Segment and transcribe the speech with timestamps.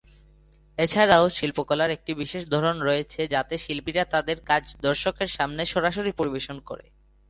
[0.77, 6.85] এছাড়াও শিল্পকলার একটি বিশেষ ধরন রয়েছে যাতে শিল্পীরা তাদের কাজ দর্শকের সামনে সরাসরি পরিবেশন করে।